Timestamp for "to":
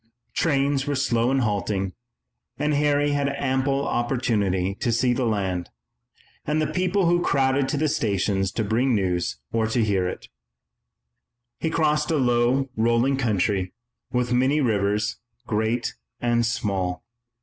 4.79-4.91, 7.69-7.77, 8.53-8.63, 9.67-9.83